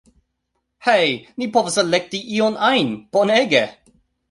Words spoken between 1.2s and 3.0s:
ni povas elekti ion ajn,